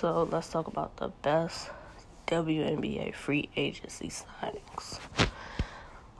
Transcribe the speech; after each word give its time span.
So 0.00 0.28
let's 0.30 0.48
talk 0.48 0.68
about 0.68 0.96
the 0.98 1.08
best 1.22 1.70
WNBA 2.28 3.12
free 3.16 3.48
agency 3.56 4.12
signings. 4.12 5.00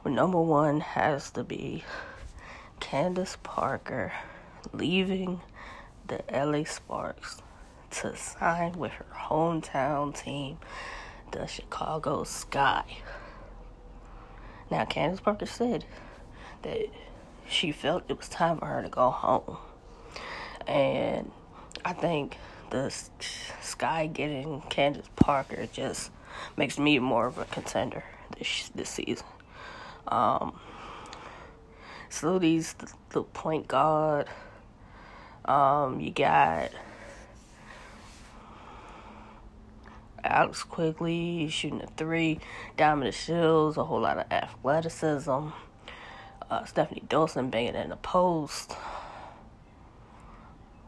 Number 0.04 0.40
one 0.40 0.80
has 0.80 1.30
to 1.30 1.44
be 1.44 1.84
Candace 2.80 3.36
Parker 3.44 4.12
leaving 4.72 5.42
the 6.08 6.24
LA 6.28 6.64
Sparks 6.64 7.40
to 7.92 8.16
sign 8.16 8.72
with 8.72 8.90
her 8.90 9.06
hometown 9.14 10.12
team, 10.12 10.58
the 11.30 11.46
Chicago 11.46 12.24
Sky. 12.24 12.98
Now, 14.72 14.86
Candace 14.86 15.20
Parker 15.20 15.46
said 15.46 15.84
that 16.62 16.86
she 17.48 17.70
felt 17.70 18.02
it 18.08 18.18
was 18.18 18.28
time 18.28 18.58
for 18.58 18.66
her 18.66 18.82
to 18.82 18.88
go 18.88 19.10
home. 19.10 19.56
And 20.66 21.30
I 21.84 21.92
think 21.92 22.38
the 22.70 22.92
Sky 23.60 24.06
getting 24.06 24.62
Candace 24.68 25.08
Parker 25.16 25.66
just 25.72 26.10
makes 26.56 26.78
me 26.78 26.98
more 26.98 27.26
of 27.26 27.38
a 27.38 27.44
contender 27.46 28.04
this 28.38 28.70
this 28.74 28.90
season. 28.90 29.26
Um, 30.06 30.58
these 32.38 32.72
the, 32.74 32.92
the 33.10 33.22
point 33.22 33.68
guard. 33.68 34.26
Um, 35.44 36.00
you 36.00 36.10
got 36.10 36.70
Allie 40.22 40.52
Quigley 40.68 41.48
shooting 41.48 41.82
a 41.82 41.86
three, 41.86 42.40
Diamond 42.76 43.12
DeShields, 43.12 43.76
a 43.76 43.84
whole 43.84 44.00
lot 44.00 44.18
of 44.18 44.30
athleticism. 44.30 45.30
Uh, 46.50 46.62
Stefanie 46.62 47.06
Dolson 47.08 47.50
banging 47.50 47.74
in 47.74 47.90
the 47.90 47.96
post. 47.96 48.74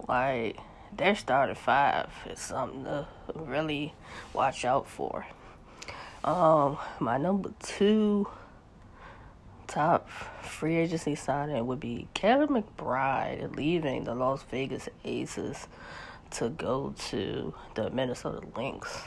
Like 0.08 0.58
their 0.96 1.14
starting 1.14 1.54
five 1.54 2.10
is 2.28 2.38
something 2.38 2.84
to 2.84 3.06
really 3.34 3.94
watch 4.32 4.64
out 4.64 4.86
for. 4.88 5.26
Um, 6.22 6.78
my 6.98 7.16
number 7.16 7.52
two 7.62 8.28
top 9.66 10.10
free 10.42 10.76
agency 10.76 11.14
signing 11.14 11.66
would 11.66 11.80
be 11.80 12.08
Kayla 12.14 12.48
McBride 12.48 13.56
leaving 13.56 14.04
the 14.04 14.14
Las 14.14 14.42
Vegas 14.50 14.88
Aces 15.04 15.68
to 16.32 16.48
go 16.50 16.94
to 17.10 17.54
the 17.74 17.88
Minnesota 17.90 18.40
Lynx. 18.56 19.02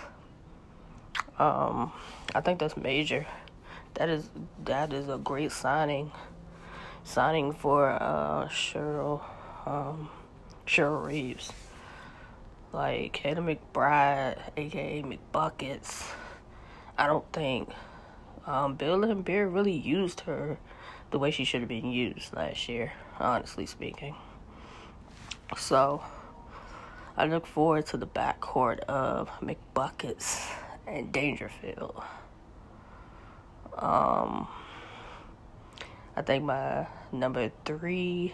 Um, 1.38 1.92
I 2.34 2.42
think 2.42 2.59
that's 2.59 2.78
major. 2.78 3.25
That 3.95 4.09
is 4.09 4.30
that 4.66 4.94
is 4.94 5.09
a 5.09 5.18
great 5.18 5.52
signing. 5.52 6.12
Signing 7.03 7.53
for 7.53 7.90
uh 7.90 8.47
Cheryl 8.47 9.22
um 9.66 10.09
Cheryl 10.66 11.06
Reeves. 11.06 11.52
Like 12.74 13.22
Kayla 13.22 13.58
McBride, 13.58 14.40
aka 14.58 15.04
McBuckets. 15.04 16.12
I 16.98 17.06
don't 17.06 17.32
think 17.32 17.70
um, 18.48 18.76
Bill 18.76 18.98
Laimbeer 18.98 19.54
really 19.54 19.72
used 19.72 20.22
her 20.22 20.58
the 21.12 21.20
way 21.20 21.30
she 21.30 21.46
should 21.46 21.62
have 21.62 21.70
been 21.70 21.92
used 21.92 22.36
last 22.36 22.68
year, 22.68 22.94
honestly 23.20 23.68
speaking. 23.68 24.16
So, 25.56 26.04
I 27.16 27.28
look 27.28 27.46
forward 27.46 27.86
to 27.88 27.98
the 27.98 28.08
backcourt 28.08 28.80
of 28.80 29.30
McBuckets 29.40 30.50
and 30.88 31.12
Dangerfield. 31.12 32.02
Um, 33.78 34.48
I 36.16 36.24
think 36.24 36.44
my 36.44 36.88
number 37.12 37.52
three 37.66 38.34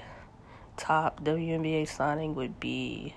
top 0.78 1.24
WNBA 1.26 1.90
signing 1.90 2.36
would 2.36 2.60
be 2.62 3.16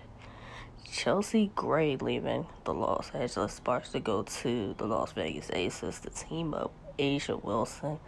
Chelsea 0.91 1.51
Gray 1.55 1.97
leaving 1.97 2.47
the 2.65 2.75
Los 2.75 3.11
Angeles 3.15 3.55
Sparks 3.55 3.91
to 3.91 4.01
go 4.01 4.23
to 4.23 4.75
the 4.77 4.87
Las 4.87 5.13
Vegas 5.13 5.51
Aces 5.53 6.01
to 6.01 6.11
team 6.11 6.55
up 6.55 6.73
A'ja 6.99 7.43
Wilson 7.43 7.99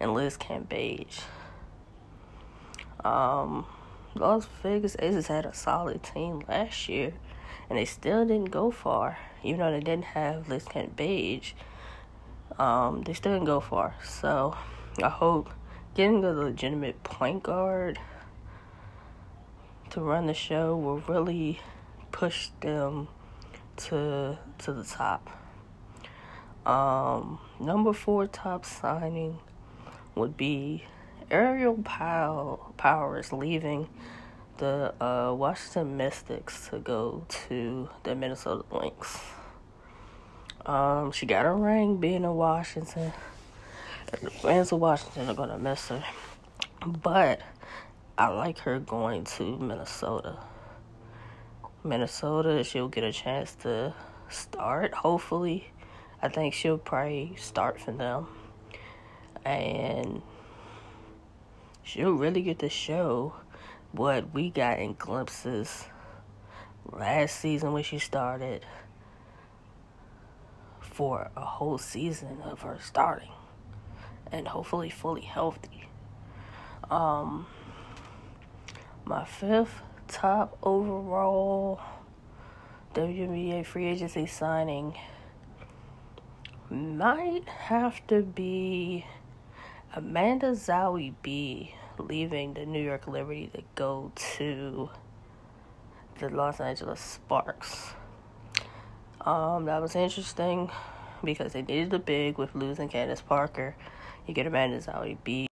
and 0.00 0.14
Liz 0.14 0.36
Cambage. 0.36 1.22
Um, 3.04 3.66
Las 4.14 4.46
Vegas 4.62 4.96
Aces 4.98 5.28
had 5.28 5.46
a 5.46 5.54
solid 5.54 6.02
team 6.02 6.42
last 6.48 6.88
year, 6.88 7.14
and 7.68 7.78
they 7.78 7.84
still 7.84 8.24
didn't 8.24 8.50
go 8.50 8.70
far. 8.70 9.18
Even 9.42 9.60
though 9.60 9.72
they 9.72 9.80
didn't 9.80 10.04
have 10.04 10.48
Liz 10.48 10.64
Cambage, 10.64 11.52
um, 12.58 13.02
they 13.02 13.14
still 13.14 13.32
didn't 13.32 13.46
go 13.46 13.60
far. 13.60 13.94
So 14.04 14.56
I 15.02 15.08
hope 15.08 15.50
getting 15.94 16.24
a 16.24 16.32
legitimate 16.32 17.02
point 17.02 17.42
guard 17.42 17.98
to 19.90 20.00
run 20.00 20.26
the 20.26 20.34
show 20.34 20.76
will 20.76 21.00
really 21.00 21.60
push 22.12 22.48
them 22.60 23.08
to 23.76 24.38
to 24.58 24.72
the 24.72 24.84
top. 24.84 25.30
Um, 26.64 27.40
number 27.58 27.92
four 27.92 28.28
top 28.28 28.64
signing 28.64 29.38
would 30.14 30.36
be 30.36 30.84
Aerial 31.30 31.78
Powell, 31.82 32.72
Powers 32.76 33.32
leaving 33.32 33.88
the 34.58 34.94
uh, 35.00 35.32
Washington 35.34 35.96
Mystics 35.96 36.68
to 36.68 36.78
go 36.78 37.26
to 37.48 37.88
the 38.04 38.14
Minnesota 38.14 38.64
Lynx. 38.70 39.18
Um, 40.64 41.10
she 41.10 41.26
got 41.26 41.46
a 41.46 41.52
ring 41.52 41.96
being 41.96 42.22
in 42.22 42.34
Washington. 42.34 43.12
The 44.20 44.30
fans 44.30 44.70
of 44.70 44.78
Washington 44.78 45.28
are 45.28 45.34
gonna 45.34 45.58
miss 45.58 45.88
her, 45.88 46.04
but 46.86 47.40
I 48.16 48.28
like 48.28 48.58
her 48.58 48.78
going 48.78 49.24
to 49.24 49.56
Minnesota. 49.56 50.38
Minnesota, 51.84 52.62
she'll 52.62 52.88
get 52.88 53.04
a 53.04 53.12
chance 53.12 53.54
to 53.56 53.94
start, 54.28 54.94
hopefully 54.94 55.72
I 56.22 56.28
think 56.28 56.54
she'll 56.54 56.78
probably 56.78 57.34
start 57.36 57.80
for 57.80 57.90
them. 57.90 58.28
And 59.44 60.22
she'll 61.82 62.12
really 62.12 62.42
get 62.42 62.60
to 62.60 62.68
show 62.68 63.34
what 63.90 64.32
we 64.32 64.48
got 64.50 64.78
in 64.78 64.94
glimpses 64.94 65.86
last 66.90 67.40
season 67.40 67.72
when 67.72 67.82
she 67.82 67.98
started 67.98 68.64
for 70.80 71.30
a 71.36 71.44
whole 71.44 71.78
season 71.78 72.40
of 72.42 72.62
her 72.62 72.78
starting 72.80 73.32
and 74.30 74.46
hopefully 74.46 74.90
fully 74.90 75.22
healthy. 75.22 75.88
Um, 76.88 77.46
my 79.04 79.24
fifth 79.24 79.82
top 80.12 80.58
overall 80.62 81.80
WNBA 82.94 83.64
free 83.64 83.86
agency 83.86 84.26
signing 84.26 84.94
might 86.70 87.48
have 87.48 88.06
to 88.08 88.22
be 88.22 89.06
Amanda 89.96 90.52
Zahui 90.52 91.14
B 91.22 91.74
leaving 91.98 92.54
the 92.54 92.66
New 92.66 92.82
York 92.82 93.06
Liberty 93.06 93.50
to 93.54 93.62
go 93.74 94.12
to 94.36 94.90
the 96.18 96.28
Los 96.28 96.60
Angeles 96.60 97.00
Sparks. 97.00 97.94
Um, 99.22 99.64
that 99.64 99.80
was 99.80 99.96
interesting 99.96 100.70
because 101.24 101.54
they 101.54 101.62
needed 101.62 101.94
a 101.94 101.98
big 101.98 102.36
with 102.36 102.54
losing 102.54 102.88
Candace 102.88 103.22
Parker. 103.22 103.74
You 104.26 104.34
get 104.34 104.46
Amanda 104.46 104.78
Zahui 104.78 105.16
B. 105.24 105.48